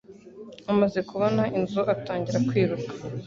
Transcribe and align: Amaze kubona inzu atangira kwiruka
Amaze 0.71 0.99
kubona 1.09 1.43
inzu 1.57 1.81
atangira 1.93 2.39
kwiruka 2.47 2.91